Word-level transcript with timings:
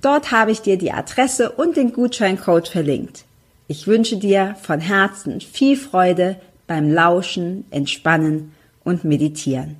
Dort 0.00 0.30
habe 0.30 0.52
ich 0.52 0.62
dir 0.62 0.78
die 0.78 0.92
Adresse 0.92 1.50
und 1.50 1.76
den 1.76 1.92
Gutscheincode 1.92 2.68
verlinkt. 2.68 3.24
Ich 3.66 3.88
wünsche 3.88 4.16
dir 4.16 4.54
von 4.62 4.78
Herzen 4.78 5.40
viel 5.40 5.76
Freude 5.76 6.40
beim 6.68 6.92
Lauschen, 6.92 7.64
Entspannen 7.72 8.54
und 8.84 9.02
Meditieren. 9.02 9.76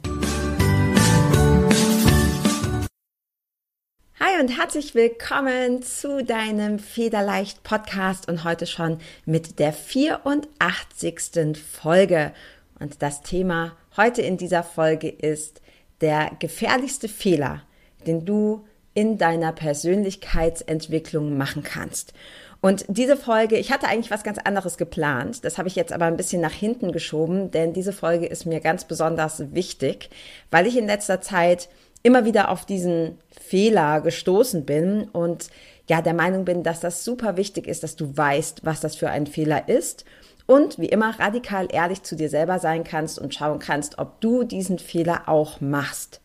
Hi 4.18 4.40
und 4.40 4.48
herzlich 4.58 4.96
willkommen 4.96 5.84
zu 5.84 6.24
deinem 6.24 6.80
Federleicht 6.80 7.62
Podcast 7.62 8.28
und 8.28 8.42
heute 8.42 8.66
schon 8.66 8.98
mit 9.24 9.60
der 9.60 9.72
84. 9.72 11.56
Folge. 11.80 12.32
Und 12.80 13.02
das 13.02 13.22
Thema 13.22 13.76
heute 13.96 14.22
in 14.22 14.36
dieser 14.36 14.64
Folge 14.64 15.08
ist 15.08 15.60
der 16.00 16.32
gefährlichste 16.40 17.06
Fehler, 17.06 17.62
den 18.04 18.24
du 18.24 18.64
in 18.98 19.16
deiner 19.16 19.52
Persönlichkeitsentwicklung 19.52 21.36
machen 21.36 21.62
kannst. 21.62 22.14
Und 22.60 22.84
diese 22.88 23.16
Folge, 23.16 23.56
ich 23.56 23.70
hatte 23.70 23.86
eigentlich 23.86 24.10
was 24.10 24.24
ganz 24.24 24.38
anderes 24.38 24.76
geplant. 24.76 25.44
Das 25.44 25.56
habe 25.56 25.68
ich 25.68 25.76
jetzt 25.76 25.92
aber 25.92 26.06
ein 26.06 26.16
bisschen 26.16 26.42
nach 26.42 26.52
hinten 26.52 26.90
geschoben, 26.90 27.52
denn 27.52 27.72
diese 27.72 27.92
Folge 27.92 28.26
ist 28.26 28.44
mir 28.44 28.58
ganz 28.58 28.86
besonders 28.86 29.54
wichtig, 29.54 30.10
weil 30.50 30.66
ich 30.66 30.76
in 30.76 30.88
letzter 30.88 31.20
Zeit 31.20 31.68
immer 32.02 32.24
wieder 32.24 32.50
auf 32.50 32.64
diesen 32.64 33.20
Fehler 33.40 34.00
gestoßen 34.00 34.64
bin 34.64 35.04
und 35.04 35.48
ja, 35.88 36.02
der 36.02 36.14
Meinung 36.14 36.44
bin, 36.44 36.64
dass 36.64 36.80
das 36.80 37.04
super 37.04 37.36
wichtig 37.36 37.68
ist, 37.68 37.84
dass 37.84 37.94
du 37.94 38.16
weißt, 38.16 38.64
was 38.64 38.80
das 38.80 38.96
für 38.96 39.10
ein 39.10 39.28
Fehler 39.28 39.68
ist 39.68 40.04
und 40.46 40.80
wie 40.80 40.88
immer 40.88 41.16
radikal 41.20 41.68
ehrlich 41.70 42.02
zu 42.02 42.16
dir 42.16 42.30
selber 42.30 42.58
sein 42.58 42.82
kannst 42.82 43.20
und 43.20 43.32
schauen 43.32 43.60
kannst, 43.60 44.00
ob 44.00 44.20
du 44.20 44.42
diesen 44.42 44.80
Fehler 44.80 45.28
auch 45.28 45.60
machst. 45.60 46.20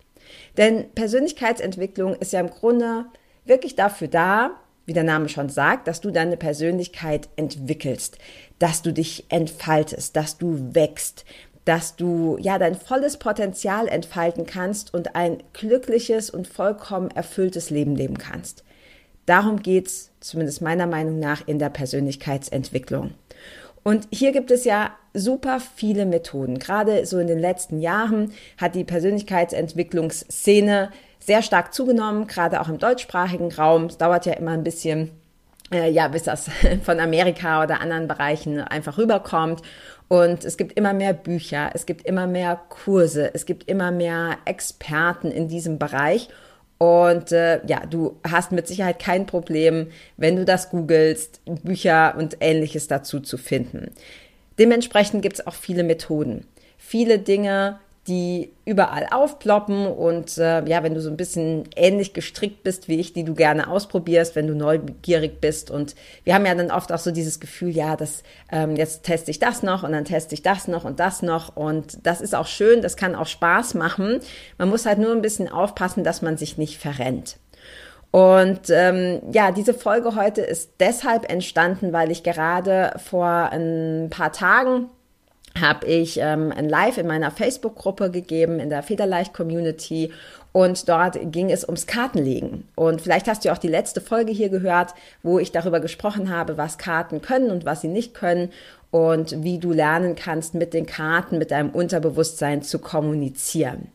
Denn 0.57 0.91
Persönlichkeitsentwicklung 0.93 2.15
ist 2.15 2.33
ja 2.33 2.39
im 2.39 2.49
Grunde 2.49 3.05
wirklich 3.45 3.75
dafür 3.75 4.07
da, 4.07 4.51
wie 4.85 4.93
der 4.93 5.03
Name 5.03 5.29
schon 5.29 5.49
sagt, 5.49 5.87
dass 5.87 6.01
du 6.01 6.11
deine 6.11 6.37
Persönlichkeit 6.37 7.29
entwickelst, 7.35 8.17
dass 8.59 8.81
du 8.81 8.91
dich 8.91 9.25
entfaltest, 9.29 10.15
dass 10.15 10.37
du 10.37 10.75
wächst, 10.75 11.25
dass 11.65 11.95
du 11.95 12.37
ja 12.41 12.59
dein 12.59 12.75
volles 12.75 13.17
Potenzial 13.17 13.87
entfalten 13.87 14.45
kannst 14.45 14.93
und 14.93 15.15
ein 15.15 15.41
glückliches 15.53 16.29
und 16.29 16.47
vollkommen 16.47 17.09
erfülltes 17.11 17.69
Leben 17.69 17.95
leben 17.95 18.17
kannst. 18.17 18.63
Darum 19.25 19.61
geht's 19.61 20.11
zumindest 20.19 20.61
meiner 20.61 20.87
Meinung 20.87 21.19
nach, 21.19 21.47
in 21.47 21.59
der 21.59 21.69
Persönlichkeitsentwicklung. 21.69 23.13
Und 23.83 24.07
hier 24.11 24.31
gibt 24.31 24.51
es 24.51 24.65
ja 24.65 24.91
super 25.13 25.59
viele 25.59 26.05
Methoden. 26.05 26.59
Gerade 26.59 27.05
so 27.05 27.19
in 27.19 27.27
den 27.27 27.39
letzten 27.39 27.79
Jahren 27.79 28.33
hat 28.57 28.75
die 28.75 28.83
Persönlichkeitsentwicklungsszene 28.83 30.91
sehr 31.19 31.41
stark 31.41 31.73
zugenommen, 31.73 32.27
gerade 32.27 32.61
auch 32.61 32.69
im 32.69 32.79
deutschsprachigen 32.79 33.51
Raum. 33.51 33.85
Es 33.85 33.97
dauert 33.97 34.25
ja 34.25 34.33
immer 34.33 34.51
ein 34.51 34.63
bisschen, 34.63 35.11
äh, 35.71 35.89
ja, 35.89 36.07
bis 36.07 36.23
das 36.23 36.49
von 36.83 36.99
Amerika 36.99 37.63
oder 37.63 37.81
anderen 37.81 38.07
Bereichen 38.07 38.59
einfach 38.59 38.97
rüberkommt. 38.97 39.61
Und 40.07 40.45
es 40.45 40.57
gibt 40.57 40.73
immer 40.73 40.93
mehr 40.93 41.13
Bücher, 41.13 41.71
es 41.73 41.85
gibt 41.85 42.05
immer 42.05 42.27
mehr 42.27 42.59
Kurse, 42.69 43.33
es 43.33 43.45
gibt 43.45 43.69
immer 43.69 43.91
mehr 43.91 44.37
Experten 44.45 45.31
in 45.31 45.47
diesem 45.47 45.79
Bereich. 45.79 46.29
Und 46.83 47.31
äh, 47.31 47.65
ja, 47.65 47.85
du 47.85 48.17
hast 48.29 48.51
mit 48.51 48.67
Sicherheit 48.67 48.99
kein 48.99 49.25
Problem, 49.25 49.87
wenn 50.17 50.35
du 50.35 50.43
das 50.43 50.69
googelst, 50.69 51.39
Bücher 51.45 52.15
und 52.17 52.35
ähnliches 52.41 52.89
dazu 52.89 53.21
zu 53.21 53.37
finden. 53.37 53.91
Dementsprechend 54.59 55.21
gibt 55.21 55.39
es 55.39 55.47
auch 55.47 55.53
viele 55.53 55.83
Methoden. 55.83 56.45
Viele 56.77 57.19
Dinge, 57.19 57.79
die 58.07 58.51
überall 58.65 59.07
aufploppen 59.11 59.87
und 59.87 60.37
äh, 60.37 60.65
ja, 60.65 60.83
wenn 60.83 60.93
du 60.93 60.99
so 60.99 61.09
ein 61.09 61.15
bisschen 61.15 61.69
ähnlich 61.75 62.13
gestrickt 62.13 62.61
bist 62.63 62.89
wie 62.89 62.99
ich, 62.99 63.13
die 63.13 63.23
du 63.23 63.33
gerne 63.33 63.69
ausprobierst, 63.69 64.35
wenn 64.35 64.47
du 64.47 64.55
neugierig 64.55 65.39
bist 65.39 65.71
und 65.71 65.95
wir 66.25 66.33
haben 66.33 66.45
ja 66.45 66.53
dann 66.53 66.69
oft 66.69 66.91
auch 66.91 66.99
so 66.99 67.11
dieses 67.11 67.39
Gefühl, 67.39 67.69
ja, 67.69 67.95
das 67.95 68.23
ähm, 68.51 68.75
jetzt 68.75 69.03
teste 69.03 69.31
ich 69.31 69.39
das 69.39 69.63
noch 69.63 69.83
und 69.83 69.93
dann 69.93 70.03
teste 70.03 70.35
ich 70.35 70.41
das 70.41 70.67
noch 70.67 70.83
und 70.83 70.99
das 70.99 71.21
noch 71.21 71.55
und 71.55 72.05
das 72.05 72.19
ist 72.19 72.35
auch 72.35 72.47
schön, 72.47 72.81
das 72.81 72.97
kann 72.97 73.15
auch 73.15 73.27
Spaß 73.27 73.73
machen. 73.75 74.19
Man 74.57 74.69
muss 74.69 74.85
halt 74.85 74.99
nur 74.99 75.11
ein 75.11 75.21
bisschen 75.21 75.47
aufpassen, 75.47 76.03
dass 76.03 76.21
man 76.21 76.35
sich 76.35 76.57
nicht 76.57 76.79
verrennt. 76.79 77.37
Und 78.11 78.69
ähm, 78.69 79.21
ja, 79.31 79.51
diese 79.51 79.73
Folge 79.73 80.15
heute 80.15 80.41
ist 80.41 80.73
deshalb 80.79 81.31
entstanden, 81.31 81.93
weil 81.93 82.11
ich 82.11 82.21
gerade 82.21 82.93
vor 83.03 83.49
ein 83.51 84.09
paar 84.11 84.31
Tagen 84.31 84.89
habe 85.59 85.85
ich 85.85 86.19
ähm, 86.19 86.51
ein 86.55 86.67
Live 86.67 86.97
in 86.97 87.07
meiner 87.07 87.31
Facebook-Gruppe 87.31 88.09
gegeben, 88.11 88.59
in 88.59 88.69
der 88.69 88.83
Federleicht-Community. 88.83 90.11
Und 90.51 90.87
dort 90.87 91.17
ging 91.31 91.49
es 91.49 91.63
ums 91.63 91.87
Kartenlegen. 91.87 92.67
Und 92.75 93.01
vielleicht 93.01 93.27
hast 93.27 93.43
du 93.43 93.51
auch 93.51 93.57
die 93.57 93.67
letzte 93.67 94.01
Folge 94.01 94.31
hier 94.31 94.49
gehört, 94.49 94.93
wo 95.23 95.39
ich 95.39 95.51
darüber 95.51 95.79
gesprochen 95.79 96.29
habe, 96.29 96.57
was 96.57 96.77
Karten 96.77 97.21
können 97.21 97.49
und 97.49 97.65
was 97.65 97.81
sie 97.81 97.87
nicht 97.87 98.13
können 98.13 98.51
und 98.91 99.43
wie 99.43 99.57
du 99.57 99.71
lernen 99.71 100.15
kannst, 100.15 100.53
mit 100.53 100.75
den 100.75 100.85
Karten, 100.85 101.39
mit 101.39 101.49
deinem 101.49 101.71
Unterbewusstsein 101.71 102.61
zu 102.61 102.77
kommunizieren. 102.77 103.87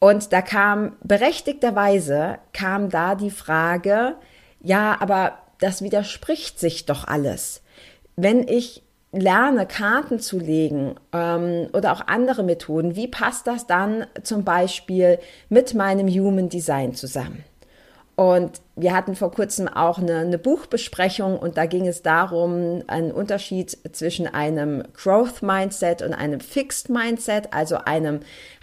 Und 0.00 0.32
da 0.32 0.42
kam 0.42 0.96
berechtigterweise 1.02 2.38
kam 2.52 2.90
da 2.90 3.14
die 3.14 3.30
Frage, 3.30 4.14
ja, 4.60 4.96
aber 5.00 5.38
das 5.60 5.82
widerspricht 5.82 6.58
sich 6.58 6.86
doch 6.86 7.06
alles. 7.06 7.62
Wenn 8.16 8.46
ich 8.46 8.82
lerne, 9.20 9.66
Karten 9.66 10.20
zu 10.20 10.38
legen 10.38 10.94
ähm, 11.12 11.68
oder 11.72 11.92
auch 11.92 12.06
andere 12.06 12.42
Methoden, 12.42 12.96
wie 12.96 13.08
passt 13.08 13.46
das 13.46 13.66
dann 13.66 14.06
zum 14.22 14.44
Beispiel 14.44 15.18
mit 15.48 15.74
meinem 15.74 16.08
Human 16.08 16.48
Design 16.48 16.94
zusammen? 16.94 17.44
Und 18.16 18.62
wir 18.76 18.94
hatten 18.94 19.14
vor 19.14 19.30
kurzem 19.30 19.68
auch 19.68 19.98
eine, 19.98 20.20
eine, 20.20 20.38
Buchbesprechung 20.38 21.38
und 21.38 21.58
da 21.58 21.66
ging 21.66 21.86
es 21.86 22.00
darum, 22.00 22.82
einen 22.86 23.12
Unterschied 23.12 23.76
zwischen 23.92 24.26
einem 24.26 24.84
Growth 24.94 25.42
Mindset 25.42 26.00
und 26.00 26.14
einem 26.14 26.40
Fixed 26.40 26.88
Mindset, 26.88 27.52
also 27.52 27.76
einem, 27.76 28.20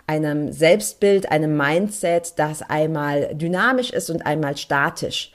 einem 0.08 0.52
Selbstbild, 0.52 1.32
einem 1.32 1.56
Mindset, 1.56 2.34
das 2.38 2.64
einmal 2.64 3.36
dynamisch 3.36 3.92
ist 3.92 4.10
und 4.10 4.26
einmal 4.26 4.58
statisch. 4.58 5.32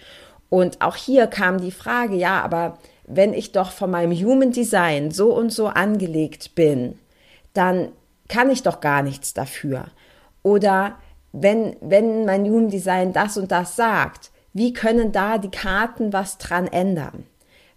Und 0.50 0.80
auch 0.80 0.96
hier 0.96 1.28
kam 1.28 1.60
die 1.60 1.70
Frage, 1.70 2.16
ja, 2.16 2.42
aber 2.42 2.78
wenn 3.08 3.32
ich 3.32 3.52
doch 3.52 3.70
von 3.70 3.90
meinem 3.90 4.12
Human 4.12 4.52
Design 4.52 5.10
so 5.10 5.34
und 5.34 5.50
so 5.50 5.68
angelegt 5.68 6.54
bin, 6.54 6.98
dann 7.54 7.88
kann 8.28 8.50
ich 8.50 8.62
doch 8.62 8.80
gar 8.80 9.02
nichts 9.02 9.32
dafür. 9.32 9.86
Oder 10.42 10.96
wenn, 11.32 11.76
wenn 11.80 12.24
mein 12.26 12.44
Human 12.44 12.68
Design 12.68 13.12
das 13.12 13.36
und 13.36 13.50
das 13.50 13.76
sagt, 13.76 14.30
wie 14.52 14.72
können 14.72 15.12
da 15.12 15.38
die 15.38 15.50
Karten 15.50 16.12
was 16.12 16.38
dran 16.38 16.66
ändern? 16.66 17.24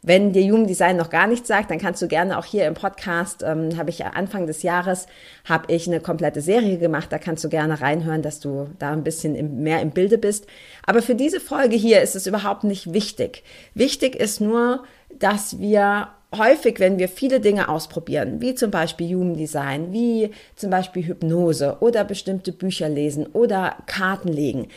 Wenn 0.04 0.34
dir 0.34 0.52
Human 0.52 0.66
Design 0.66 0.98
noch 0.98 1.12
gar 1.12 1.28
nichts 1.28 1.48
sagt, 1.48 1.70
dann 1.70 1.78
kannst 1.78 2.02
du 2.02 2.08
gerne 2.08 2.40
auch 2.40 2.46
hier 2.46 2.66
im 2.66 2.74
Podcast, 2.74 3.44
ähm, 3.44 3.78
habe 3.78 3.92
ich 3.92 4.04
Anfang 4.04 4.48
des 4.48 4.64
Jahres, 4.64 5.06
habe 5.46 5.72
ich 5.72 5.88
eine 5.88 6.00
komplette 6.00 6.42
Serie 6.42 6.80
gemacht, 6.80 7.12
da 7.12 7.20
kannst 7.20 7.44
du 7.44 7.50
gerne 7.50 7.82
reinhören, 7.82 8.24
dass 8.24 8.40
du 8.40 8.68
da 8.80 8.94
ein 8.94 9.04
bisschen 9.04 9.36
im, 9.36 9.62
mehr 9.62 9.80
im 9.80 9.92
Bilde 9.92 10.18
bist. 10.18 10.48
Aber 10.88 11.04
für 11.04 11.14
diese 11.14 11.40
Folge 11.40 11.76
hier 11.76 12.02
ist 12.02 12.16
es 12.16 12.26
überhaupt 12.26 12.64
nicht 12.64 12.94
wichtig. 12.94 13.44
Wichtig 13.76 14.16
ist 14.16 14.42
nur, 14.42 14.84
dass 15.20 15.60
wir 15.60 16.10
häufig, 16.36 16.80
wenn 16.80 16.98
wir 16.98 17.10
viele 17.10 17.40
Dinge 17.40 17.70
ausprobieren, 17.70 18.42
wie 18.42 18.56
zum 18.56 18.72
Beispiel 18.72 19.16
Human 19.16 19.36
Design, 19.36 19.92
wie 19.92 20.32
zum 20.56 20.70
Beispiel 20.70 21.06
Hypnose 21.06 21.78
oder 21.82 22.04
bestimmte 22.04 22.52
Bücher 22.52 22.90
lesen 22.90 23.28
oder 23.28 23.76
Karten 23.86 24.30
legen, 24.30 24.68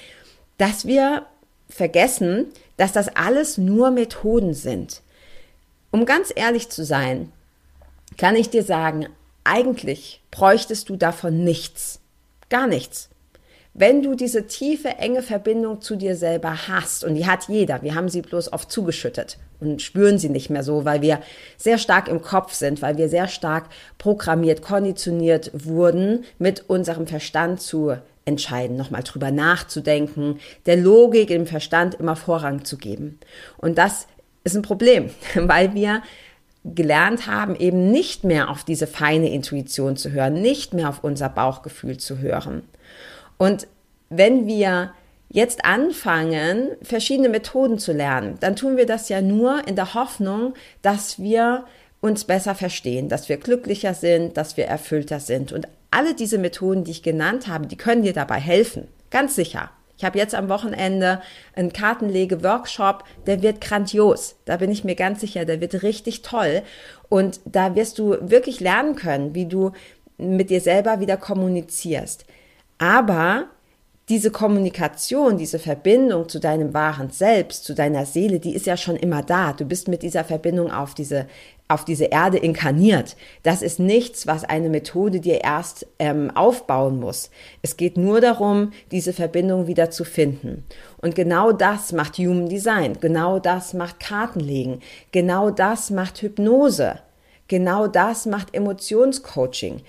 dass 0.58 0.86
wir 0.86 1.26
vergessen, 1.68 2.46
dass 2.76 2.92
das 2.92 3.08
alles 3.16 3.58
nur 3.58 3.90
Methoden 3.90 4.54
sind. 4.54 5.00
Um 5.90 6.06
ganz 6.06 6.32
ehrlich 6.34 6.70
zu 6.70 6.84
sein, 6.84 7.30
kann 8.18 8.36
ich 8.36 8.50
dir 8.50 8.64
sagen, 8.64 9.06
eigentlich 9.44 10.20
bräuchtest 10.30 10.88
du 10.88 10.96
davon 10.96 11.44
nichts. 11.44 12.00
Gar 12.48 12.66
nichts. 12.66 13.10
Wenn 13.76 14.02
du 14.02 14.14
diese 14.14 14.46
tiefe, 14.46 14.88
enge 14.98 15.20
Verbindung 15.20 15.80
zu 15.80 15.96
dir 15.96 16.14
selber 16.14 16.68
hast, 16.68 17.02
und 17.02 17.16
die 17.16 17.26
hat 17.26 17.48
jeder, 17.48 17.82
wir 17.82 17.96
haben 17.96 18.08
sie 18.08 18.22
bloß 18.22 18.52
oft 18.52 18.70
zugeschüttet 18.70 19.38
und 19.58 19.82
spüren 19.82 20.16
sie 20.16 20.28
nicht 20.28 20.48
mehr 20.48 20.62
so, 20.62 20.84
weil 20.84 21.02
wir 21.02 21.20
sehr 21.56 21.78
stark 21.78 22.06
im 22.06 22.22
Kopf 22.22 22.52
sind, 22.52 22.82
weil 22.82 22.98
wir 22.98 23.08
sehr 23.08 23.26
stark 23.26 23.64
programmiert, 23.98 24.62
konditioniert 24.62 25.50
wurden, 25.52 26.24
mit 26.38 26.70
unserem 26.70 27.08
Verstand 27.08 27.60
zu 27.60 27.96
entscheiden, 28.24 28.76
nochmal 28.76 29.02
drüber 29.02 29.32
nachzudenken, 29.32 30.38
der 30.66 30.76
Logik 30.76 31.30
im 31.30 31.48
Verstand 31.48 31.94
immer 31.94 32.14
Vorrang 32.14 32.64
zu 32.64 32.78
geben. 32.78 33.18
Und 33.58 33.76
das 33.76 34.06
ist 34.44 34.54
ein 34.54 34.62
Problem, 34.62 35.10
weil 35.34 35.74
wir 35.74 36.00
gelernt 36.64 37.26
haben, 37.26 37.56
eben 37.56 37.90
nicht 37.90 38.22
mehr 38.22 38.50
auf 38.50 38.62
diese 38.62 38.86
feine 38.86 39.30
Intuition 39.30 39.96
zu 39.96 40.12
hören, 40.12 40.34
nicht 40.40 40.74
mehr 40.74 40.88
auf 40.88 41.02
unser 41.02 41.28
Bauchgefühl 41.28 41.98
zu 41.98 42.18
hören. 42.18 42.62
Und 43.38 43.66
wenn 44.10 44.46
wir 44.46 44.92
jetzt 45.28 45.64
anfangen, 45.64 46.68
verschiedene 46.82 47.28
Methoden 47.28 47.78
zu 47.78 47.92
lernen, 47.92 48.36
dann 48.40 48.56
tun 48.56 48.76
wir 48.76 48.86
das 48.86 49.08
ja 49.08 49.20
nur 49.20 49.66
in 49.66 49.76
der 49.76 49.94
Hoffnung, 49.94 50.54
dass 50.82 51.18
wir 51.18 51.64
uns 52.00 52.24
besser 52.24 52.54
verstehen, 52.54 53.08
dass 53.08 53.28
wir 53.28 53.38
glücklicher 53.38 53.94
sind, 53.94 54.36
dass 54.36 54.56
wir 54.56 54.66
erfüllter 54.66 55.20
sind. 55.20 55.52
Und 55.52 55.66
alle 55.90 56.14
diese 56.14 56.38
Methoden, 56.38 56.84
die 56.84 56.90
ich 56.90 57.02
genannt 57.02 57.48
habe, 57.48 57.66
die 57.66 57.76
können 57.76 58.02
dir 58.02 58.12
dabei 58.12 58.38
helfen. 58.38 58.88
Ganz 59.10 59.34
sicher. 59.34 59.70
Ich 59.96 60.04
habe 60.04 60.18
jetzt 60.18 60.34
am 60.34 60.48
Wochenende 60.48 61.22
einen 61.54 61.72
Kartenlege-Workshop, 61.72 63.04
der 63.26 63.42
wird 63.42 63.60
grandios. 63.60 64.36
Da 64.44 64.56
bin 64.56 64.70
ich 64.70 64.84
mir 64.84 64.96
ganz 64.96 65.20
sicher, 65.20 65.44
der 65.44 65.60
wird 65.60 65.82
richtig 65.82 66.22
toll. 66.22 66.62
Und 67.08 67.40
da 67.44 67.74
wirst 67.74 67.98
du 67.98 68.16
wirklich 68.20 68.60
lernen 68.60 68.96
können, 68.96 69.34
wie 69.34 69.46
du 69.46 69.72
mit 70.18 70.50
dir 70.50 70.60
selber 70.60 71.00
wieder 71.00 71.16
kommunizierst. 71.16 72.24
Aber 72.84 73.46
diese 74.10 74.30
Kommunikation, 74.30 75.38
diese 75.38 75.58
Verbindung 75.58 76.28
zu 76.28 76.38
deinem 76.38 76.74
wahren 76.74 77.08
Selbst, 77.08 77.64
zu 77.64 77.74
deiner 77.74 78.04
Seele, 78.04 78.40
die 78.40 78.54
ist 78.54 78.66
ja 78.66 78.76
schon 78.76 78.96
immer 78.96 79.22
da. 79.22 79.54
Du 79.54 79.64
bist 79.64 79.88
mit 79.88 80.02
dieser 80.02 80.22
Verbindung 80.22 80.70
auf 80.70 80.92
diese, 80.92 81.26
auf 81.66 81.86
diese 81.86 82.04
Erde 82.04 82.36
inkarniert. 82.36 83.16
Das 83.42 83.62
ist 83.62 83.80
nichts, 83.80 84.26
was 84.26 84.44
eine 84.44 84.68
Methode 84.68 85.20
dir 85.20 85.42
erst 85.42 85.86
ähm, 85.98 86.30
aufbauen 86.34 87.00
muss. 87.00 87.30
Es 87.62 87.78
geht 87.78 87.96
nur 87.96 88.20
darum, 88.20 88.72
diese 88.90 89.14
Verbindung 89.14 89.66
wieder 89.66 89.90
zu 89.90 90.04
finden. 90.04 90.62
Und 90.98 91.14
genau 91.14 91.52
das 91.52 91.92
macht 91.92 92.18
Human 92.18 92.50
Design. 92.50 92.98
Genau 93.00 93.38
das 93.38 93.72
macht 93.72 93.98
Kartenlegen. 93.98 94.80
Genau 95.10 95.48
das 95.50 95.88
macht 95.88 96.20
Hypnose. 96.20 96.98
Genau 97.48 97.86
das 97.86 98.26
macht 98.26 98.54
Emotionscoaching. 98.54 99.80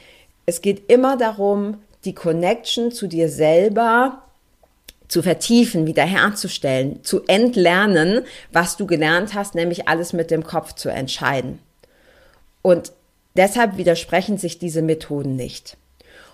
Es 0.45 0.62
geht 0.62 0.92
immer 0.92 1.18
darum, 1.18 1.80
die 2.06 2.16
Connection 2.16 2.92
zu 2.92 3.07
dir 3.07 3.30
selber 3.30 4.22
zu 5.07 5.22
vertiefen, 5.22 5.86
wiederherzustellen, 5.86 7.04
zu 7.04 7.24
entlernen, 7.28 8.24
was 8.52 8.78
du 8.78 8.88
gelernt 8.88 9.34
hast, 9.34 9.56
nämlich 9.56 9.88
alles 9.88 10.13
mit 10.13 10.31
dem 10.31 10.44
Kopf 10.44 10.74
zu 10.74 10.90
entscheiden. 10.90 11.60
Und 12.62 12.92
deshalb 13.36 13.78
widersprechen 13.78 14.38
sich 14.38 14.57
diese 14.57 14.81
Methoden 14.81 15.36
nicht. 15.36 15.78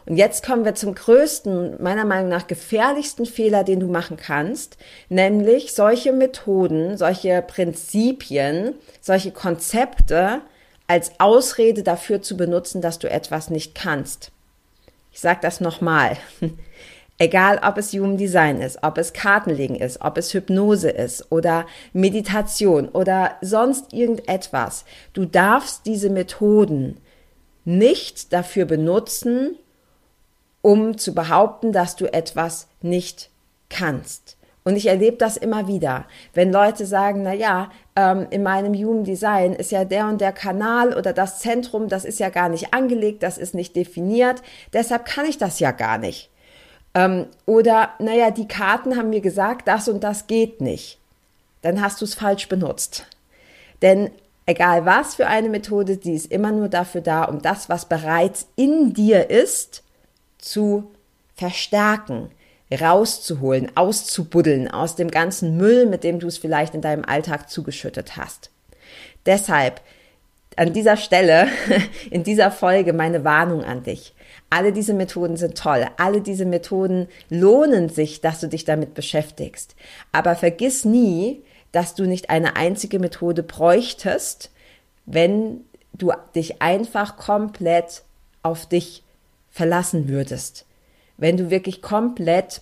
Und 0.06 0.18
jetzt 0.18 0.45
kommen 0.45 0.65
wir 0.65 0.73
zum 0.73 0.95
größten, 0.95 1.81
meiner 1.81 2.06
Meinung 2.06 2.29
nach 2.29 2.47
gefährlichsten 2.47 3.25
Fehler, 3.25 3.63
den 3.63 3.79
du 3.79 3.88
machen 3.88 4.18
kannst, 4.18 4.77
nämlich 5.09 5.73
solche 5.73 6.12
Methoden, 6.12 6.97
solche 6.97 7.41
Prinzipien, 7.41 8.73
solche 9.00 9.31
Konzepte 9.31 10.41
als 10.88 11.12
Ausrede 11.19 11.83
dafür 11.83 12.21
zu 12.21 12.35
benutzen, 12.35 12.81
dass 12.81 13.00
du 13.00 13.09
etwas 13.09 13.50
nicht 13.50 13.75
kannst. 13.75 14.31
Ich 15.11 15.19
sage 15.19 15.39
das 15.41 15.61
nochmal. 15.61 16.17
Egal, 17.17 17.59
ob 17.63 17.77
es 17.77 17.93
Human 17.93 18.17
Design 18.17 18.61
ist, 18.61 18.79
ob 18.81 18.97
es 18.97 19.13
Kartenlegen 19.13 19.75
ist, 19.75 20.01
ob 20.01 20.17
es 20.17 20.33
Hypnose 20.33 20.89
ist 20.89 21.31
oder 21.31 21.67
Meditation 21.93 22.89
oder 22.89 23.35
sonst 23.41 23.93
irgendetwas. 23.93 24.85
Du 25.13 25.25
darfst 25.25 25.85
diese 25.85 26.09
Methoden 26.09 26.97
nicht 27.63 28.33
dafür 28.33 28.65
benutzen, 28.65 29.55
um 30.63 30.97
zu 30.97 31.13
behaupten, 31.13 31.71
dass 31.71 31.95
du 31.95 32.11
etwas 32.11 32.67
nicht 32.81 33.29
kannst. 33.69 34.37
Und 34.63 34.75
ich 34.75 34.85
erlebe 34.85 35.17
das 35.17 35.37
immer 35.37 35.67
wieder, 35.67 36.05
wenn 36.33 36.51
Leute 36.51 36.85
sagen, 36.85 37.23
na 37.23 37.33
ja, 37.33 37.71
ähm, 37.95 38.27
in 38.29 38.43
meinem 38.43 38.75
Human 38.75 39.03
Design 39.03 39.53
ist 39.53 39.71
ja 39.71 39.85
der 39.85 40.07
und 40.07 40.21
der 40.21 40.31
Kanal 40.31 40.95
oder 40.95 41.13
das 41.13 41.39
Zentrum, 41.39 41.89
das 41.89 42.05
ist 42.05 42.19
ja 42.19 42.29
gar 42.29 42.47
nicht 42.47 42.73
angelegt, 42.73 43.23
das 43.23 43.39
ist 43.39 43.55
nicht 43.55 43.75
definiert, 43.75 44.43
deshalb 44.71 45.05
kann 45.05 45.25
ich 45.25 45.39
das 45.39 45.59
ja 45.59 45.71
gar 45.71 45.97
nicht. 45.97 46.29
Ähm, 46.93 47.25
oder, 47.47 47.89
naja, 47.97 48.29
die 48.29 48.47
Karten 48.47 48.97
haben 48.97 49.09
mir 49.09 49.21
gesagt, 49.21 49.67
das 49.67 49.87
und 49.87 50.03
das 50.03 50.27
geht 50.27 50.61
nicht. 50.61 50.99
Dann 51.63 51.81
hast 51.81 52.01
du 52.01 52.05
es 52.05 52.13
falsch 52.13 52.47
benutzt. 52.47 53.07
Denn 53.81 54.11
egal 54.45 54.85
was 54.85 55.15
für 55.15 55.25
eine 55.25 55.49
Methode, 55.49 55.97
die 55.97 56.13
ist 56.13 56.31
immer 56.31 56.51
nur 56.51 56.69
dafür 56.69 57.01
da, 57.01 57.23
um 57.23 57.41
das, 57.41 57.67
was 57.67 57.85
bereits 57.85 58.47
in 58.55 58.93
dir 58.93 59.29
ist, 59.31 59.83
zu 60.37 60.91
verstärken 61.35 62.29
rauszuholen, 62.79 63.75
auszubuddeln 63.75 64.69
aus 64.69 64.95
dem 64.95 65.12
ganzen 65.12 65.57
Müll, 65.57 65.85
mit 65.85 66.03
dem 66.03 66.19
du 66.19 66.27
es 66.27 66.38
vielleicht 66.38 66.73
in 66.73 66.81
deinem 66.81 67.03
Alltag 67.06 67.50
zugeschüttet 67.50 68.15
hast. 68.18 68.50
Deshalb 69.25 69.81
an 70.56 70.73
dieser 70.73 70.97
Stelle, 70.97 71.47
in 72.12 72.23
dieser 72.23 72.51
Folge 72.51 72.94
meine 72.94 73.23
Warnung 73.23 73.63
an 73.63 73.83
dich. 73.83 74.13
Alle 74.50 74.73
diese 74.73 74.94
Methoden 74.94 75.38
sind 75.38 75.57
toll. 75.57 75.88
Alle 75.97 76.21
diese 76.21 76.45
Methoden 76.45 77.07
lohnen 77.29 77.89
sich, 77.89 78.21
dass 78.21 78.39
du 78.41 78.47
dich 78.47 78.65
damit 78.65 78.94
beschäftigst. 78.94 79.75
Aber 80.12 80.35
vergiss 80.35 80.83
nie, 80.83 81.41
dass 81.71 81.95
du 81.95 82.06
nicht 82.06 82.29
eine 82.29 82.57
einzige 82.57 83.00
Methode 83.00 83.44
bräuchtest, 83.44 84.51
wenn 85.06 85.62
du 85.94 86.12
dich 86.35 86.62
einfach 86.62 87.15
komplett 87.15 88.03
auf 88.44 88.65
dich 88.65 89.03
verlassen 89.51 90.09
würdest 90.09 90.65
wenn 91.21 91.38
du 91.38 91.50
wirklich 91.51 91.81
komplett 91.83 92.62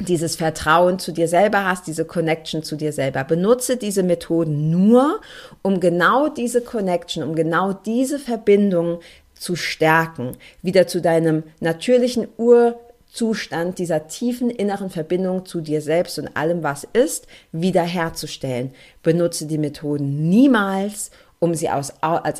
dieses 0.00 0.36
Vertrauen 0.36 0.98
zu 0.98 1.12
dir 1.12 1.28
selber 1.28 1.64
hast, 1.64 1.86
diese 1.86 2.04
Connection 2.04 2.62
zu 2.62 2.76
dir 2.76 2.92
selber. 2.92 3.24
Benutze 3.24 3.76
diese 3.76 4.02
Methoden 4.02 4.70
nur, 4.70 5.20
um 5.62 5.80
genau 5.80 6.28
diese 6.28 6.60
Connection, 6.60 7.22
um 7.22 7.34
genau 7.34 7.72
diese 7.72 8.18
Verbindung 8.18 8.98
zu 9.34 9.54
stärken, 9.54 10.36
wieder 10.62 10.86
zu 10.86 11.00
deinem 11.00 11.44
natürlichen 11.60 12.26
Urzustand 12.36 13.78
dieser 13.78 14.08
tiefen 14.08 14.50
inneren 14.50 14.90
Verbindung 14.90 15.46
zu 15.46 15.60
dir 15.60 15.80
selbst 15.80 16.18
und 16.18 16.36
allem, 16.36 16.64
was 16.64 16.86
ist, 16.92 17.28
wiederherzustellen. 17.52 18.74
Benutze 19.04 19.46
die 19.46 19.58
Methoden 19.58 20.28
niemals, 20.28 21.12
um 21.38 21.54
sie 21.54 21.68
als 21.68 21.92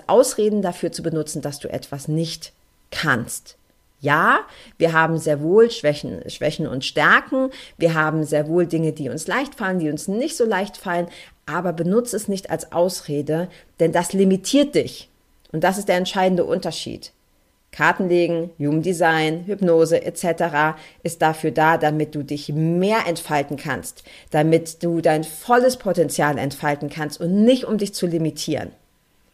Ausreden 0.08 0.60
dafür 0.60 0.90
zu 0.90 1.02
benutzen, 1.02 1.40
dass 1.40 1.60
du 1.60 1.68
etwas 1.68 2.08
nicht 2.08 2.52
kannst. 2.90 3.56
Ja, 4.06 4.42
wir 4.78 4.92
haben 4.92 5.18
sehr 5.18 5.40
wohl 5.40 5.68
Schwächen, 5.68 6.22
Schwächen 6.30 6.68
und 6.68 6.84
Stärken. 6.84 7.50
Wir 7.76 7.94
haben 7.94 8.22
sehr 8.22 8.46
wohl 8.46 8.64
Dinge, 8.64 8.92
die 8.92 9.08
uns 9.08 9.26
leicht 9.26 9.56
fallen, 9.56 9.80
die 9.80 9.90
uns 9.90 10.06
nicht 10.06 10.36
so 10.36 10.44
leicht 10.44 10.76
fallen. 10.76 11.08
Aber 11.44 11.72
benutze 11.72 12.14
es 12.14 12.28
nicht 12.28 12.48
als 12.48 12.70
Ausrede, 12.70 13.48
denn 13.80 13.90
das 13.90 14.12
limitiert 14.12 14.76
dich. 14.76 15.08
Und 15.50 15.64
das 15.64 15.76
ist 15.76 15.88
der 15.88 15.96
entscheidende 15.96 16.44
Unterschied. 16.44 17.10
Kartenlegen, 17.72 18.50
Human 18.60 18.82
Design, 18.82 19.42
Hypnose 19.46 20.00
etc. 20.04 20.78
ist 21.02 21.20
dafür 21.20 21.50
da, 21.50 21.76
damit 21.76 22.14
du 22.14 22.22
dich 22.22 22.52
mehr 22.52 23.08
entfalten 23.08 23.56
kannst, 23.56 24.04
damit 24.30 24.84
du 24.84 25.00
dein 25.00 25.24
volles 25.24 25.78
Potenzial 25.78 26.38
entfalten 26.38 26.90
kannst 26.90 27.20
und 27.20 27.44
nicht 27.44 27.64
um 27.64 27.76
dich 27.76 27.92
zu 27.92 28.06
limitieren. 28.06 28.70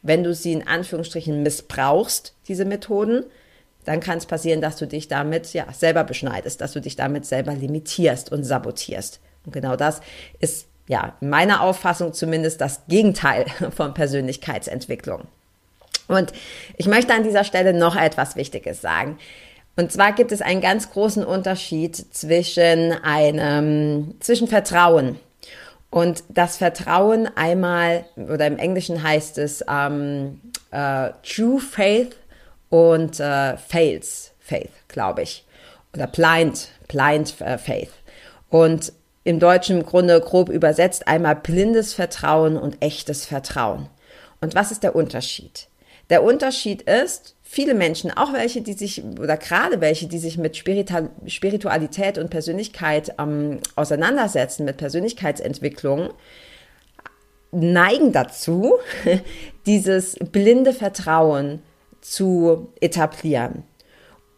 Wenn 0.00 0.24
du 0.24 0.32
sie 0.32 0.54
in 0.54 0.66
Anführungsstrichen 0.66 1.42
missbrauchst, 1.42 2.34
diese 2.48 2.64
Methoden, 2.64 3.24
dann 3.84 4.00
kann 4.00 4.18
es 4.18 4.26
passieren, 4.26 4.60
dass 4.60 4.76
du 4.76 4.86
dich 4.86 5.08
damit 5.08 5.52
ja 5.52 5.66
selber 5.72 6.04
beschneidest, 6.04 6.60
dass 6.60 6.72
du 6.72 6.80
dich 6.80 6.96
damit 6.96 7.26
selber 7.26 7.54
limitierst 7.54 8.30
und 8.30 8.44
sabotierst. 8.44 9.20
Und 9.44 9.52
genau 9.52 9.76
das 9.76 10.00
ist 10.38 10.66
ja 10.88 11.16
in 11.20 11.30
meiner 11.30 11.62
Auffassung 11.62 12.12
zumindest 12.12 12.60
das 12.60 12.82
Gegenteil 12.88 13.46
von 13.76 13.94
Persönlichkeitsentwicklung. 13.94 15.22
Und 16.08 16.32
ich 16.76 16.86
möchte 16.86 17.14
an 17.14 17.22
dieser 17.22 17.44
Stelle 17.44 17.72
noch 17.72 17.96
etwas 17.96 18.36
Wichtiges 18.36 18.80
sagen. 18.80 19.18
Und 19.76 19.90
zwar 19.90 20.12
gibt 20.12 20.32
es 20.32 20.42
einen 20.42 20.60
ganz 20.60 20.90
großen 20.90 21.24
Unterschied 21.24 21.96
zwischen 22.14 22.92
einem, 23.02 24.14
zwischen 24.20 24.48
Vertrauen. 24.48 25.18
Und 25.90 26.24
das 26.28 26.56
Vertrauen 26.56 27.28
einmal, 27.36 28.04
oder 28.16 28.46
im 28.46 28.58
Englischen 28.58 29.02
heißt 29.02 29.38
es 29.38 29.64
ähm, 29.68 30.40
uh, 30.72 31.10
True 31.22 31.60
Faith 31.60 32.16
und 32.72 33.20
äh, 33.20 33.58
Fails 33.58 34.32
Faith, 34.38 34.70
glaube 34.88 35.22
ich. 35.22 35.44
Oder 35.94 36.06
Blind, 36.06 36.68
Blind 36.88 37.38
äh, 37.42 37.58
Faith. 37.58 37.90
Und 38.48 38.94
im 39.24 39.38
Deutschen 39.38 39.80
im 39.80 39.86
Grunde 39.86 40.18
grob 40.20 40.48
übersetzt 40.48 41.06
einmal 41.06 41.36
blindes 41.36 41.92
Vertrauen 41.92 42.56
und 42.56 42.80
echtes 42.80 43.26
Vertrauen. 43.26 43.90
Und 44.40 44.54
was 44.54 44.72
ist 44.72 44.82
der 44.82 44.96
Unterschied? 44.96 45.68
Der 46.08 46.24
Unterschied 46.24 46.80
ist, 46.82 47.36
viele 47.42 47.74
Menschen, 47.74 48.10
auch 48.10 48.32
welche, 48.32 48.62
die 48.62 48.72
sich, 48.72 49.04
oder 49.20 49.36
gerade 49.36 49.82
welche, 49.82 50.06
die 50.06 50.18
sich 50.18 50.38
mit 50.38 50.56
Spiritualität 50.56 52.16
und 52.16 52.30
Persönlichkeit 52.30 53.14
ähm, 53.18 53.60
auseinandersetzen, 53.76 54.64
mit 54.64 54.78
Persönlichkeitsentwicklung, 54.78 56.08
neigen 57.50 58.12
dazu, 58.12 58.78
dieses 59.66 60.16
blinde 60.32 60.72
Vertrauen 60.72 61.60
zu 62.02 62.72
etablieren. 62.80 63.64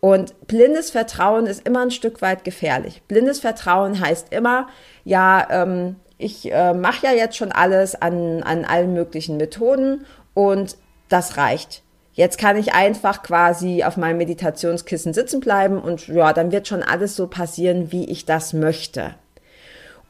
Und 0.01 0.47
blindes 0.47 0.91
Vertrauen 0.91 1.47
ist 1.47 1.67
immer 1.67 1.81
ein 1.81 1.91
Stück 1.91 2.21
weit 2.23 2.45
gefährlich. 2.45 3.03
Blindes 3.09 3.41
Vertrauen 3.41 4.01
heißt 4.01 4.33
immer, 4.33 4.69
ja, 5.03 5.47
ähm, 5.51 5.97
ich 6.19 6.53
äh, 6.53 6.75
mache 6.75 7.07
ja 7.07 7.13
jetzt 7.13 7.37
schon 7.37 7.53
alles 7.53 7.95
an, 8.01 8.43
an 8.43 8.65
allen 8.65 8.93
möglichen 8.93 9.39
Methoden 9.39 10.05
und 10.35 10.77
das 11.09 11.37
reicht. 11.37 11.83
Jetzt 12.13 12.39
kann 12.39 12.57
ich 12.57 12.75
einfach 12.75 13.23
quasi 13.23 13.83
auf 13.83 13.97
meinem 13.97 14.19
Meditationskissen 14.19 15.13
sitzen 15.13 15.41
bleiben 15.41 15.81
und 15.81 16.07
ja, 16.07 16.33
dann 16.33 16.53
wird 16.53 16.69
schon 16.69 16.83
alles 16.83 17.17
so 17.17 17.27
passieren, 17.27 17.91
wie 17.91 18.05
ich 18.05 18.25
das 18.25 18.53
möchte. 18.53 19.15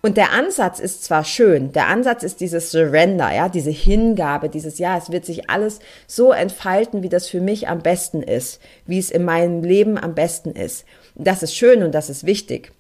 Und 0.04 0.18
der 0.18 0.32
Ansatz 0.32 0.80
ist 0.80 1.02
zwar 1.02 1.24
schön, 1.24 1.72
der 1.72 1.88
Ansatz 1.88 2.24
ist 2.24 2.42
dieses 2.42 2.70
Surrender, 2.70 3.32
ja, 3.34 3.48
diese 3.48 3.70
Hingabe, 3.70 4.50
dieses, 4.50 4.78
ja, 4.78 4.98
es 4.98 5.10
wird 5.10 5.24
sich 5.24 5.48
alles 5.48 5.78
so 6.06 6.30
entfalten, 6.30 7.02
wie 7.02 7.08
das 7.08 7.26
für 7.26 7.40
mich 7.40 7.68
am 7.68 7.78
besten 7.78 8.22
ist, 8.22 8.60
wie 8.84 8.98
es 8.98 9.10
in 9.10 9.24
meinem 9.24 9.64
Leben 9.64 9.96
am 9.96 10.14
besten 10.14 10.50
ist. 10.50 10.84
Das 11.14 11.42
ist 11.42 11.56
schön 11.56 11.82
und 11.82 11.94
das 11.94 12.10
ist 12.10 12.26
wichtig. 12.26 12.70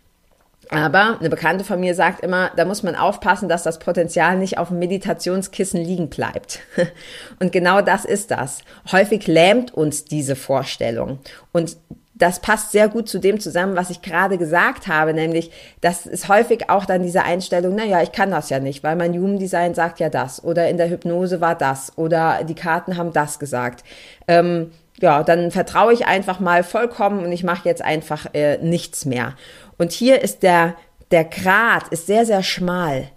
Aber 0.68 1.16
eine 1.18 1.30
Bekannte 1.30 1.64
von 1.64 1.80
mir 1.80 1.94
sagt 1.94 2.22
immer, 2.22 2.50
da 2.56 2.66
muss 2.66 2.82
man 2.82 2.94
aufpassen, 2.94 3.48
dass 3.48 3.62
das 3.62 3.78
Potenzial 3.78 4.36
nicht 4.36 4.58
auf 4.58 4.68
dem 4.68 4.78
Meditationskissen 4.78 5.82
liegen 5.82 6.10
bleibt. 6.10 6.60
Und 7.38 7.52
genau 7.52 7.80
das 7.80 8.04
ist 8.06 8.30
das. 8.30 8.60
Häufig 8.90 9.26
lähmt 9.26 9.74
uns 9.74 10.04
diese 10.04 10.36
Vorstellung. 10.36 11.18
Und 11.52 11.76
das 12.14 12.38
passt 12.38 12.70
sehr 12.70 12.88
gut 12.88 13.08
zu 13.08 13.18
dem 13.18 13.40
zusammen, 13.40 13.76
was 13.76 13.90
ich 13.90 14.00
gerade 14.00 14.38
gesagt 14.38 14.86
habe, 14.86 15.12
nämlich, 15.12 15.50
das 15.80 16.06
ist 16.06 16.28
häufig 16.28 16.70
auch 16.70 16.84
dann 16.84 17.02
diese 17.02 17.24
Einstellung, 17.24 17.74
naja, 17.74 18.02
ich 18.02 18.12
kann 18.12 18.30
das 18.30 18.50
ja 18.50 18.60
nicht, 18.60 18.84
weil 18.84 18.94
mein 18.94 19.14
Human 19.14 19.38
Design 19.38 19.74
sagt 19.74 19.98
ja 19.98 20.08
das 20.08 20.42
oder 20.42 20.68
in 20.68 20.76
der 20.76 20.88
Hypnose 20.88 21.40
war 21.40 21.56
das 21.56 21.96
oder 21.98 22.44
die 22.44 22.54
Karten 22.54 22.96
haben 22.96 23.12
das 23.12 23.40
gesagt. 23.40 23.84
Ähm, 24.28 24.70
ja, 25.00 25.24
dann 25.24 25.50
vertraue 25.50 25.92
ich 25.92 26.06
einfach 26.06 26.38
mal 26.38 26.62
vollkommen 26.62 27.24
und 27.24 27.32
ich 27.32 27.42
mache 27.42 27.68
jetzt 27.68 27.82
einfach 27.82 28.32
äh, 28.32 28.58
nichts 28.58 29.04
mehr. 29.04 29.34
Und 29.76 29.90
hier 29.90 30.22
ist 30.22 30.44
der, 30.44 30.76
der 31.10 31.24
Grad 31.24 31.88
ist 31.88 32.06
sehr, 32.06 32.24
sehr 32.24 32.44
schmal. 32.44 33.10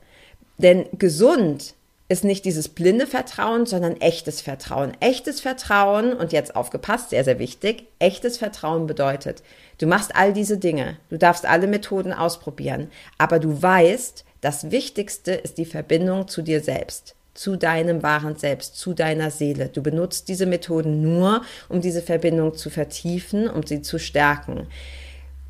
Denn 0.58 0.88
gesund 0.98 1.76
ist 2.10 2.24
nicht 2.24 2.46
dieses 2.46 2.70
blinde 2.70 3.06
Vertrauen, 3.06 3.66
sondern 3.66 4.00
echtes 4.00 4.40
Vertrauen. 4.40 4.94
Echtes 5.02 5.42
Vertrauen, 5.42 6.14
und 6.14 6.32
jetzt 6.32 6.56
aufgepasst, 6.56 7.10
sehr, 7.10 7.24
sehr 7.24 7.40
wichtig, 7.40 7.86
echtes 8.00 8.38
Vertrauen 8.38 8.88
bedeutet, 8.88 9.44
du 9.78 9.88
machst 9.88 10.16
all 10.16 10.32
diese 10.32 10.58
Dinge, 10.58 10.98
du 11.10 11.18
darfst 11.18 11.46
alle 11.46 11.68
Methoden 11.68 12.14
ausprobieren, 12.14 12.90
aber 13.18 13.40
du 13.40 13.62
weißt, 13.62 14.24
das 14.42 14.72
Wichtigste 14.72 15.34
ist 15.34 15.58
die 15.58 15.66
Verbindung 15.66 16.28
zu 16.28 16.42
dir 16.42 16.62
selbst, 16.62 17.16
zu 17.34 17.58
deinem 17.58 18.04
wahren 18.04 18.38
Selbst, 18.38 18.78
zu 18.78 18.94
deiner 18.94 19.30
Seele. 19.30 19.68
Du 19.68 19.82
benutzt 19.82 20.30
diese 20.30 20.46
Methoden 20.46 21.02
nur, 21.02 21.42
um 21.68 21.82
diese 21.82 22.02
Verbindung 22.02 22.56
zu 22.56 22.70
vertiefen, 22.70 23.50
um 23.50 23.64
sie 23.64 23.82
zu 23.82 24.00
stärken. 24.00 24.68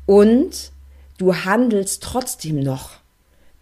Und 0.06 0.72
du 1.18 1.34
handelst 1.34 2.02
trotzdem 2.02 2.60
noch 2.60 2.98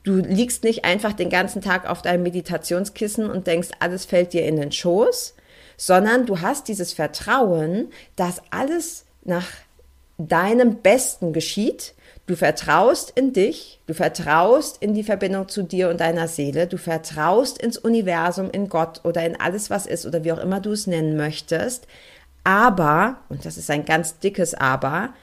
Du 0.06 0.14
liegst 0.14 0.62
nicht 0.62 0.84
einfach 0.84 1.14
den 1.14 1.30
ganzen 1.30 1.60
Tag 1.60 1.90
auf 1.90 2.00
deinem 2.00 2.22
Meditationskissen 2.22 3.28
und 3.28 3.48
denkst, 3.48 3.70
alles 3.80 4.04
fällt 4.04 4.32
dir 4.32 4.46
in 4.46 4.54
den 4.54 4.70
Schoß, 4.70 5.34
sondern 5.76 6.26
du 6.26 6.40
hast 6.40 6.68
dieses 6.68 6.92
Vertrauen, 6.92 7.90
dass 8.14 8.40
alles 8.50 9.04
nach 9.25 9.48
deinem 10.16 10.76
Besten 10.76 11.32
geschieht. 11.32 11.94
Du 12.28 12.36
vertraust 12.36 13.14
in 13.16 13.32
dich, 13.32 13.80
du 13.88 13.94
vertraust 13.94 14.80
in 14.80 14.94
die 14.94 15.02
Verbindung 15.02 15.48
zu 15.48 15.64
dir 15.64 15.88
und 15.88 16.00
deiner 16.00 16.28
Seele, 16.28 16.68
du 16.68 16.78
vertraust 16.78 17.58
ins 17.58 17.76
Universum, 17.76 18.48
in 18.52 18.68
Gott 18.68 19.00
oder 19.02 19.26
in 19.26 19.34
alles, 19.40 19.70
was 19.70 19.86
ist 19.86 20.06
oder 20.06 20.22
wie 20.22 20.30
auch 20.30 20.38
immer 20.38 20.60
du 20.60 20.70
es 20.70 20.86
nennen 20.86 21.16
möchtest. 21.16 21.88
Aber, 22.44 23.16
und 23.28 23.44
das 23.44 23.56
ist 23.56 23.70
ein 23.72 23.84
ganz 23.84 24.20
dickes 24.20 24.54
Aber, 24.54 25.14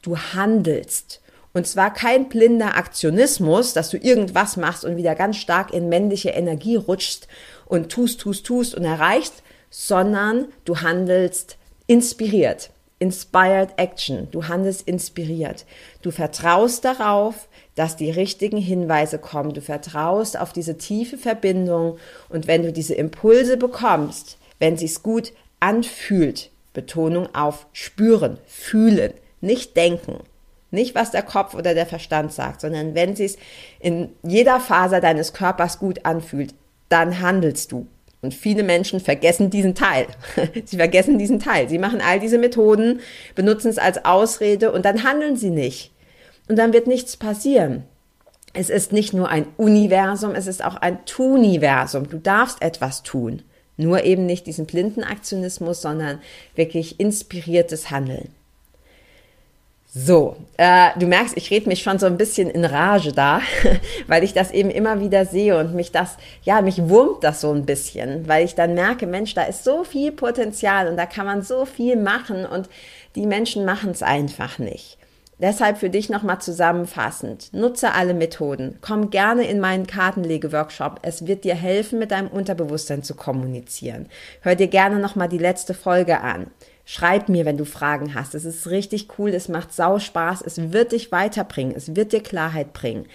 du 0.00 0.16
handelst. 0.16 1.20
Und 1.52 1.66
zwar 1.66 1.92
kein 1.92 2.28
blinder 2.28 2.76
Aktionismus, 2.76 3.72
dass 3.72 3.90
du 3.90 3.96
irgendwas 3.96 4.56
machst 4.56 4.84
und 4.84 4.96
wieder 4.96 5.14
ganz 5.14 5.36
stark 5.36 5.72
in 5.72 5.88
männliche 5.88 6.30
Energie 6.30 6.76
rutschst 6.76 7.26
und 7.66 7.90
tust, 7.90 8.20
tust, 8.20 8.46
tust 8.46 8.74
und 8.74 8.84
erreichst, 8.84 9.42
sondern 9.68 10.48
du 10.64 10.80
handelst 10.80 11.56
inspiriert. 11.86 12.70
Inspired 13.00 13.70
Action. 13.78 14.28
Du 14.30 14.46
handelst 14.46 14.86
inspiriert. 14.86 15.64
Du 16.02 16.10
vertraust 16.10 16.84
darauf, 16.84 17.48
dass 17.74 17.96
die 17.96 18.10
richtigen 18.10 18.58
Hinweise 18.58 19.18
kommen. 19.18 19.54
Du 19.54 19.62
vertraust 19.62 20.38
auf 20.38 20.52
diese 20.52 20.76
tiefe 20.76 21.16
Verbindung. 21.16 21.98
Und 22.28 22.46
wenn 22.46 22.62
du 22.62 22.72
diese 22.72 22.94
Impulse 22.94 23.56
bekommst, 23.56 24.36
wenn 24.58 24.76
sich's 24.76 25.02
gut 25.02 25.32
anfühlt, 25.60 26.50
Betonung 26.74 27.34
auf 27.34 27.66
spüren, 27.72 28.38
fühlen, 28.46 29.14
nicht 29.40 29.76
denken, 29.76 30.18
nicht, 30.70 30.94
was 30.94 31.10
der 31.10 31.22
Kopf 31.22 31.54
oder 31.54 31.74
der 31.74 31.86
Verstand 31.86 32.32
sagt, 32.32 32.60
sondern 32.60 32.94
wenn 32.94 33.16
sie 33.16 33.24
es 33.24 33.38
in 33.80 34.10
jeder 34.22 34.60
Faser 34.60 35.00
deines 35.00 35.32
Körpers 35.32 35.78
gut 35.78 36.04
anfühlt, 36.04 36.54
dann 36.88 37.20
handelst 37.20 37.72
du. 37.72 37.86
Und 38.22 38.34
viele 38.34 38.62
Menschen 38.62 39.00
vergessen 39.00 39.48
diesen 39.48 39.74
Teil. 39.74 40.06
Sie 40.66 40.76
vergessen 40.76 41.18
diesen 41.18 41.40
Teil. 41.40 41.70
Sie 41.70 41.78
machen 41.78 42.02
all 42.02 42.20
diese 42.20 42.36
Methoden, 42.36 43.00
benutzen 43.34 43.68
es 43.68 43.78
als 43.78 44.04
Ausrede 44.04 44.72
und 44.72 44.84
dann 44.84 45.04
handeln 45.04 45.36
sie 45.36 45.48
nicht. 45.48 45.90
Und 46.46 46.56
dann 46.56 46.74
wird 46.74 46.86
nichts 46.86 47.16
passieren. 47.16 47.84
Es 48.52 48.68
ist 48.68 48.92
nicht 48.92 49.14
nur 49.14 49.28
ein 49.28 49.46
Universum, 49.56 50.34
es 50.34 50.46
ist 50.46 50.62
auch 50.62 50.76
ein 50.76 51.04
Tuniversum. 51.06 52.10
Du 52.10 52.18
darfst 52.18 52.60
etwas 52.60 53.02
tun. 53.02 53.42
Nur 53.76 54.04
eben 54.04 54.26
nicht 54.26 54.46
diesen 54.46 54.66
blinden 54.66 55.04
Aktionismus, 55.04 55.80
sondern 55.80 56.20
wirklich 56.56 57.00
inspiriertes 57.00 57.90
Handeln. 57.90 58.34
So, 59.92 60.36
äh, 60.56 60.90
du 61.00 61.06
merkst, 61.06 61.36
ich 61.36 61.50
rede 61.50 61.68
mich 61.68 61.82
schon 61.82 61.98
so 61.98 62.06
ein 62.06 62.16
bisschen 62.16 62.48
in 62.48 62.64
Rage 62.64 63.12
da, 63.12 63.40
weil 64.06 64.22
ich 64.22 64.32
das 64.32 64.52
eben 64.52 64.70
immer 64.70 65.00
wieder 65.00 65.26
sehe 65.26 65.58
und 65.58 65.74
mich 65.74 65.90
das, 65.90 66.16
ja, 66.44 66.62
mich 66.62 66.88
wurmt 66.88 67.24
das 67.24 67.40
so 67.40 67.52
ein 67.52 67.66
bisschen, 67.66 68.28
weil 68.28 68.44
ich 68.44 68.54
dann 68.54 68.74
merke, 68.74 69.08
Mensch, 69.08 69.34
da 69.34 69.42
ist 69.42 69.64
so 69.64 69.82
viel 69.82 70.12
Potenzial 70.12 70.86
und 70.86 70.96
da 70.96 71.06
kann 71.06 71.26
man 71.26 71.42
so 71.42 71.64
viel 71.64 71.96
machen 71.96 72.46
und 72.46 72.68
die 73.16 73.26
Menschen 73.26 73.64
machen 73.64 73.90
es 73.90 74.04
einfach 74.04 74.60
nicht. 74.60 74.96
Deshalb 75.40 75.78
für 75.78 75.90
dich 75.90 76.08
nochmal 76.08 76.40
zusammenfassend. 76.40 77.52
Nutze 77.52 77.94
alle 77.94 78.14
Methoden. 78.14 78.78
Komm 78.82 79.08
gerne 79.08 79.44
in 79.44 79.58
meinen 79.58 79.86
Kartenlege-Workshop. 79.86 81.00
Es 81.02 81.26
wird 81.26 81.44
dir 81.44 81.54
helfen, 81.54 81.98
mit 81.98 82.10
deinem 82.10 82.28
Unterbewusstsein 82.28 83.02
zu 83.02 83.14
kommunizieren. 83.14 84.06
Hör 84.42 84.54
dir 84.54 84.68
gerne 84.68 84.98
nochmal 84.98 85.30
die 85.30 85.38
letzte 85.38 85.72
Folge 85.72 86.20
an. 86.20 86.48
Schreib 86.92 87.28
mir, 87.28 87.44
wenn 87.44 87.56
du 87.56 87.64
Fragen 87.64 88.16
hast. 88.16 88.34
Es 88.34 88.44
ist 88.44 88.66
richtig 88.66 89.16
cool, 89.16 89.30
es 89.32 89.46
macht 89.46 89.72
sau 89.72 90.00
Spaß, 90.00 90.42
es 90.42 90.72
wird 90.72 90.90
dich 90.90 91.12
weiterbringen, 91.12 91.72
es 91.76 91.94
wird 91.94 92.12
dir 92.12 92.20
Klarheit 92.20 92.72
bringen. 92.72 93.06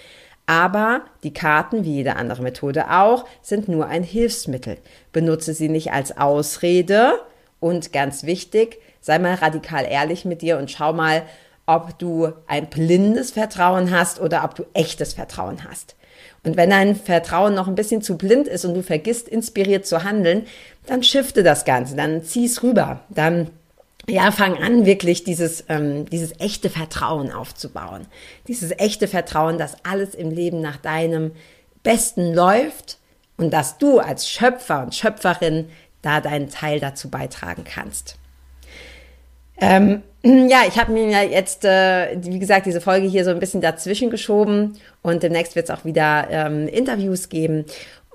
Aber 0.46 1.02
die 1.24 1.34
Karten, 1.34 1.84
wie 1.84 1.96
jede 1.96 2.16
andere 2.16 2.42
Methode 2.42 2.90
auch, 2.90 3.26
sind 3.42 3.68
nur 3.68 3.88
ein 3.88 4.04
Hilfsmittel. 4.04 4.78
Benutze 5.12 5.54
sie 5.54 5.68
nicht 5.68 5.92
als 5.92 6.18
Ausrede 6.18 7.20
und 7.60 7.92
ganz 7.92 8.24
wichtig, 8.24 8.80
sei 9.02 9.20
mal 9.20 9.34
radikal 9.34 9.84
ehrlich 9.84 10.24
mit 10.24 10.42
dir 10.42 10.58
und 10.58 10.72
schau 10.72 10.94
mal, 10.94 11.24
ob 11.66 12.00
du 12.00 12.32
ein 12.48 12.70
blindes 12.70 13.32
Vertrauen 13.32 13.92
hast 13.92 14.22
oder 14.22 14.46
ob 14.46 14.56
du 14.56 14.64
echtes 14.72 15.16
Vertrauen 15.16 15.66
hast. 15.70 15.98
Und 16.46 16.56
wenn 16.56 16.70
dein 16.70 16.96
Vertrauen 16.96 17.54
noch 17.54 17.68
ein 17.68 17.76
bisschen 17.76 18.02
zu 18.02 18.18
blind 18.18 18.48
ist 18.48 18.64
und 18.64 18.74
du 18.74 18.84
vergisst, 18.84 19.28
inspiriert 19.28 19.86
zu 19.86 20.06
handeln, 20.06 20.48
dann 20.86 21.04
shifte 21.04 21.44
das 21.44 21.66
Ganze, 21.66 21.98
dann 21.98 22.24
zieh's 22.24 22.64
rüber, 22.64 23.02
dann 23.10 23.50
ja, 24.08 24.32
fang 24.32 24.58
an, 24.62 24.86
wirklich 24.86 25.24
dieses, 25.24 25.66
ähm, 25.70 26.06
dieses 26.10 26.40
echte 26.40 26.70
Vertrauen 26.70 27.32
aufzubauen. 27.32 28.06
Dieses 28.48 28.72
echte 28.72 29.08
Vertrauen, 29.08 29.58
dass 29.58 29.84
alles 29.84 30.14
im 30.14 30.30
Leben 30.30 30.62
nach 30.62 30.78
deinem 30.78 31.32
Besten 31.84 32.34
läuft 32.34 32.98
und 33.38 33.52
dass 33.52 33.78
du 33.78 34.00
als 34.00 34.30
Schöpfer 34.30 34.84
und 34.84 34.94
Schöpferin 34.94 35.70
da 36.02 36.22
deinen 36.22 36.50
Teil 36.50 36.80
dazu 36.80 37.10
beitragen 37.10 37.64
kannst. 37.64 38.18
Ähm, 39.58 40.04
Ja, 40.28 40.64
ich 40.68 40.80
habe 40.80 40.92
mir 40.92 41.08
ja 41.08 41.22
jetzt, 41.22 41.66
äh, 41.66 42.18
wie 42.20 42.40
gesagt, 42.40 42.66
diese 42.66 42.82
Folge 42.82 43.08
hier 43.08 43.24
so 43.24 43.30
ein 43.30 43.38
bisschen 43.38 43.62
dazwischen 43.62 44.10
geschoben 44.10 44.76
und 45.04 45.22
demnächst 45.22 45.56
wird 45.56 45.70
es 45.70 45.76
auch 45.76 45.86
wieder 45.86 46.28
ähm, 46.32 46.68
Interviews 46.68 47.30
geben. 47.30 47.66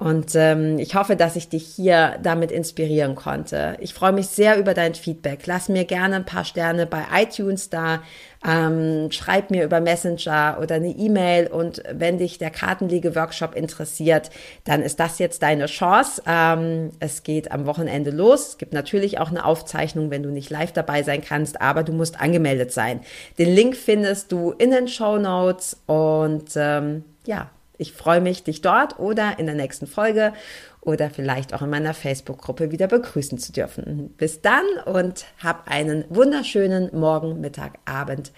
Und 0.01 0.35
ähm, 0.35 0.79
ich 0.79 0.95
hoffe, 0.95 1.15
dass 1.15 1.37
ich 1.37 1.51
dich 1.51 1.67
hier 1.67 2.17
damit 2.23 2.51
inspirieren 2.51 3.17
konnte. 3.17 3.77
Ich 3.81 3.93
freue 3.93 4.13
mich 4.13 4.29
sehr 4.29 4.59
über 4.59 4.73
dein 4.73 4.95
Feedback. 4.95 5.47
Lass 5.47 5.69
mir 5.69 5.85
gerne 5.85 6.17
ein 6.17 6.25
paar 6.25 6.47
Sterne 6.47 6.87
bei 6.87 7.03
iTunes 7.15 7.69
da. 7.69 8.01
Ähm, 8.43 9.11
schreib 9.11 9.51
mir 9.51 9.63
über 9.63 9.83
Messenger 9.83 10.57
oder 10.63 10.77
eine 10.77 10.89
E-Mail. 10.89 11.49
Und 11.49 11.83
wenn 11.93 12.17
dich 12.17 12.39
der 12.39 12.49
Kartenlege-Workshop 12.49 13.55
interessiert, 13.55 14.31
dann 14.65 14.81
ist 14.81 14.99
das 15.01 15.19
jetzt 15.19 15.43
deine 15.43 15.67
Chance. 15.67 16.23
Ähm, 16.27 16.93
es 16.99 17.23
geht 17.23 17.53
am 17.53 17.67
Wochenende 17.67 18.11
los. 18.11 18.49
Es 18.49 18.59
gibt 18.59 18.73
natürlich 18.73 19.19
auch 19.19 19.29
eine 19.29 19.45
Aufzeichnung, 19.45 20.11
wenn 20.11 20.23
du 20.23 20.31
nicht 20.31 20.49
live 20.49 20.73
dabei 20.73 21.03
sein 21.03 21.21
kannst, 21.21 21.61
aber 21.61 21.83
du 21.83 21.93
musst 22.01 22.21
angemeldet 22.21 22.73
sein. 22.73 23.01
Den 23.39 23.55
Link 23.55 23.77
findest 23.77 24.33
du 24.33 24.51
in 24.53 24.73
den 24.73 24.89
Show 24.89 25.19
Notes. 25.19 25.77
Und 25.87 26.51
ähm, 26.57 27.05
ja, 27.27 27.51
ich 27.79 27.93
freue 27.93 28.21
mich, 28.21 28.43
dich 28.43 28.61
dort 28.61 28.99
oder 28.99 29.39
in 29.39 29.47
der 29.47 29.55
nächsten 29.55 29.87
Folge 29.87 30.33
oder 30.81 31.11
vielleicht 31.11 31.55
auch 31.55 31.63
in 31.63 31.71
meiner 31.71 31.95
Facebook-Gruppe 31.95 32.71
wieder 32.71 32.89
begrüßen 32.89 33.39
zu 33.39 33.53
dürfen. 33.53 34.15
Bis 34.17 34.41
dann 34.41 34.65
und 34.87 35.27
hab 35.43 35.69
einen 35.69 36.05
wunderschönen 36.09 36.91
Morgen, 36.99 37.41
Mittag, 37.41 37.79
Abend 37.85 38.33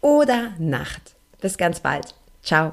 oder 0.00 0.52
Nacht. 0.58 1.16
Bis 1.40 1.58
ganz 1.58 1.80
bald. 1.80 2.14
Ciao. 2.42 2.72